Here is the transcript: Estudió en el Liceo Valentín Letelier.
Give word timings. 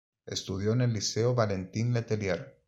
Estudió 0.25 0.73
en 0.73 0.81
el 0.81 0.93
Liceo 0.93 1.35
Valentín 1.35 1.93
Letelier. 1.93 2.57